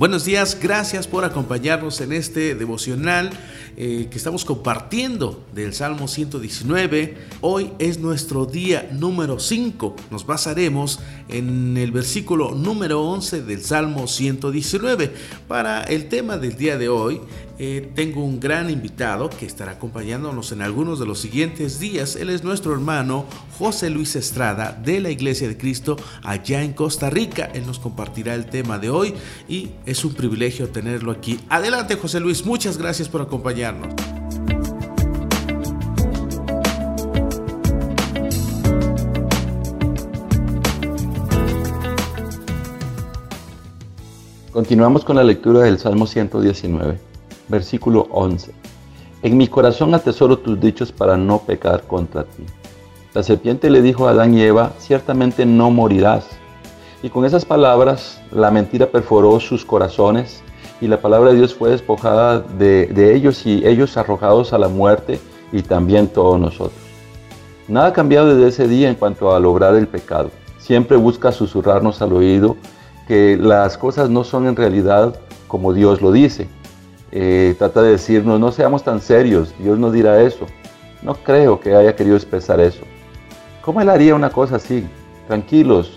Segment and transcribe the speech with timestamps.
[0.00, 3.28] Buenos días, gracias por acompañarnos en este devocional
[3.76, 7.18] eh, que estamos compartiendo del Salmo 119.
[7.42, 9.96] Hoy es nuestro día número 5.
[10.10, 15.12] Nos basaremos en el versículo número 11 del Salmo 119.
[15.46, 17.20] Para el tema del día de hoy,
[17.62, 22.16] eh, tengo un gran invitado que estará acompañándonos en algunos de los siguientes días.
[22.16, 23.26] Él es nuestro hermano
[23.58, 27.50] José Luis Estrada de la Iglesia de Cristo allá en Costa Rica.
[27.52, 29.12] Él nos compartirá el tema de hoy
[29.46, 31.38] y es un privilegio tenerlo aquí.
[31.50, 33.92] Adelante José Luis, muchas gracias por acompañarnos.
[44.50, 47.09] Continuamos con la lectura del Salmo 119
[47.50, 48.52] versículo 11.
[49.22, 52.44] En mi corazón atesoro tus dichos para no pecar contra ti.
[53.12, 56.28] La serpiente le dijo a Adán y Eva, ciertamente no morirás.
[57.02, 60.42] Y con esas palabras la mentira perforó sus corazones
[60.80, 64.68] y la palabra de Dios fue despojada de, de ellos y ellos arrojados a la
[64.68, 65.20] muerte
[65.52, 66.80] y también todos nosotros.
[67.68, 70.30] Nada ha cambiado desde ese día en cuanto a lograr el pecado.
[70.58, 72.56] Siempre busca susurrarnos al oído
[73.06, 75.14] que las cosas no son en realidad
[75.50, 76.48] como Dios lo dice,
[77.12, 80.46] eh, trata de decirnos, no seamos tan serios, Dios no dirá eso.
[81.02, 82.82] No creo que haya querido expresar eso.
[83.62, 84.86] ¿Cómo él haría una cosa así?
[85.26, 85.92] Tranquilos,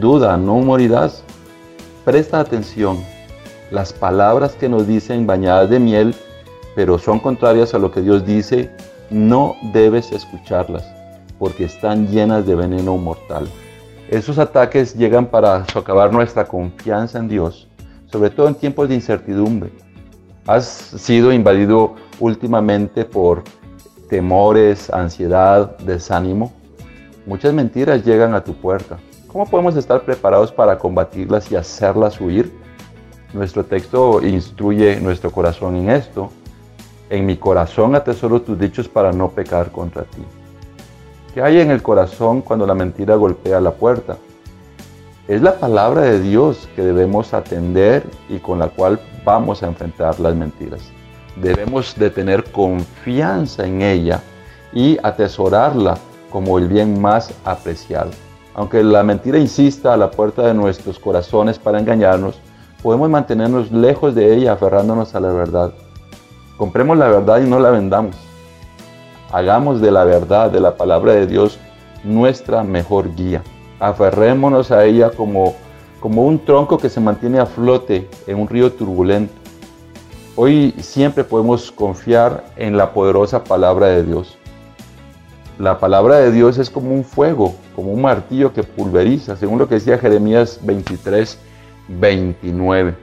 [0.00, 1.22] duda, no morirás.
[2.04, 2.98] Presta atención.
[3.70, 6.14] Las palabras que nos dicen bañadas de miel,
[6.74, 8.70] pero son contrarias a lo que Dios dice,
[9.10, 10.84] no debes escucharlas,
[11.38, 13.46] porque están llenas de veneno mortal.
[14.08, 17.68] Esos ataques llegan para socavar nuestra confianza en Dios,
[18.10, 19.70] sobre todo en tiempos de incertidumbre
[20.48, 23.44] has sido invadido últimamente por
[24.08, 26.54] temores, ansiedad, desánimo.
[27.26, 28.96] Muchas mentiras llegan a tu puerta.
[29.26, 32.50] ¿Cómo podemos estar preparados para combatirlas y hacerlas huir?
[33.34, 36.30] Nuestro texto instruye nuestro corazón en esto.
[37.10, 40.22] En mi corazón atesoro tus dichos para no pecar contra ti.
[41.34, 44.16] ¿Qué hay en el corazón cuando la mentira golpea la puerta?
[45.28, 48.98] Es la palabra de Dios que debemos atender y con la cual
[49.28, 50.80] vamos a enfrentar las mentiras.
[51.36, 54.22] Debemos de tener confianza en ella
[54.72, 55.98] y atesorarla
[56.30, 58.10] como el bien más apreciado.
[58.54, 62.40] Aunque la mentira insista a la puerta de nuestros corazones para engañarnos,
[62.82, 65.74] podemos mantenernos lejos de ella aferrándonos a la verdad.
[66.56, 68.16] Compremos la verdad y no la vendamos.
[69.30, 71.58] Hagamos de la verdad, de la palabra de Dios,
[72.02, 73.42] nuestra mejor guía
[73.80, 75.54] aferrémonos a ella como,
[76.00, 79.34] como un tronco que se mantiene a flote en un río turbulento.
[80.36, 84.36] Hoy siempre podemos confiar en la poderosa palabra de Dios.
[85.58, 89.68] La palabra de Dios es como un fuego, como un martillo que pulveriza, según lo
[89.68, 91.36] que decía Jeremías 23,
[91.88, 92.94] 29.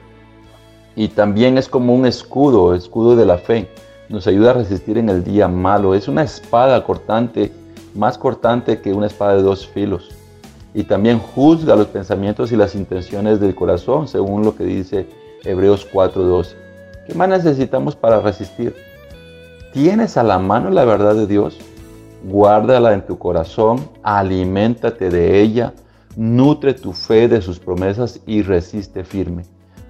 [0.94, 3.68] Y también es como un escudo, escudo de la fe.
[4.08, 5.94] Nos ayuda a resistir en el día malo.
[5.94, 7.52] Es una espada cortante,
[7.94, 10.15] más cortante que una espada de dos filos
[10.76, 15.08] y también juzga los pensamientos y las intenciones del corazón, según lo que dice
[15.42, 16.54] Hebreos 4:12.
[17.06, 18.76] ¿Qué más necesitamos para resistir?
[19.72, 21.56] ¿Tienes a la mano la verdad de Dios?
[22.24, 25.72] Guárdala en tu corazón, aliméntate de ella,
[26.14, 29.44] nutre tu fe de sus promesas y resiste firme.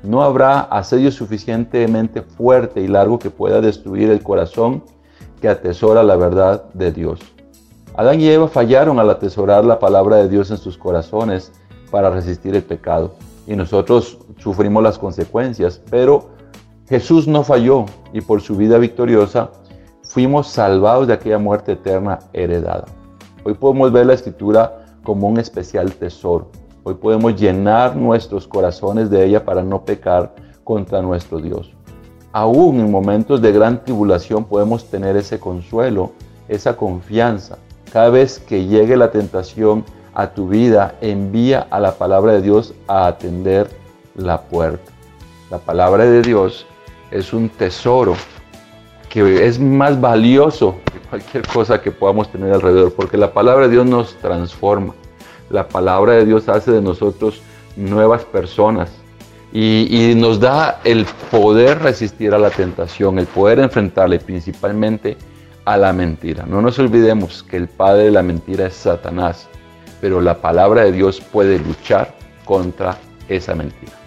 [0.05, 4.85] No habrá asedio suficientemente fuerte y largo que pueda destruir el corazón
[5.41, 7.19] que atesora la verdad de Dios.
[7.97, 11.51] Adán y Eva fallaron al atesorar la palabra de Dios en sus corazones
[11.91, 13.15] para resistir el pecado
[13.47, 16.29] y nosotros sufrimos las consecuencias, pero
[16.91, 19.51] Jesús no falló y por su vida victoriosa
[20.03, 22.85] fuimos salvados de aquella muerte eterna heredada.
[23.45, 26.51] Hoy podemos ver la escritura como un especial tesoro.
[26.83, 30.35] Hoy podemos llenar nuestros corazones de ella para no pecar
[30.65, 31.73] contra nuestro Dios.
[32.33, 36.13] Aún en momentos de gran tribulación podemos tener ese consuelo,
[36.47, 37.57] esa confianza,
[37.93, 39.85] cada vez que llegue la tentación
[40.15, 43.69] a tu vida, envía a la palabra de Dios a atender
[44.15, 44.91] la puerta.
[45.51, 46.67] La palabra de Dios
[47.11, 48.17] es un tesoro
[49.09, 53.73] que es más valioso que cualquier cosa que podamos tener alrededor, porque la palabra de
[53.73, 54.95] Dios nos transforma.
[55.51, 57.41] La palabra de Dios hace de nosotros
[57.77, 58.91] nuevas personas
[59.53, 65.17] y, y nos da el poder resistir a la tentación, el poder enfrentarle principalmente
[65.67, 66.47] a la mentira.
[66.47, 69.49] No nos olvidemos que el padre de la mentira es Satanás,
[70.01, 72.15] pero la palabra de Dios puede luchar
[72.45, 72.97] contra
[73.29, 74.06] esa mentira.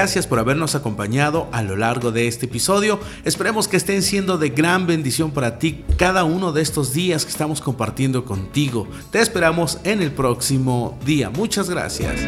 [0.00, 2.98] Gracias por habernos acompañado a lo largo de este episodio.
[3.26, 7.30] Esperemos que estén siendo de gran bendición para ti cada uno de estos días que
[7.30, 8.88] estamos compartiendo contigo.
[9.10, 11.28] Te esperamos en el próximo día.
[11.28, 12.18] Muchas gracias.